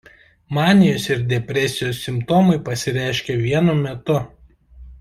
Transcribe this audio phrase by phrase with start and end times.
[0.59, 4.21] Manijos ir depresijos simptomai pasireiškia vienu metu.